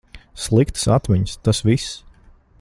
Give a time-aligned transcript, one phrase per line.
[0.45, 1.95] Sliktas atmiņas, tas viss.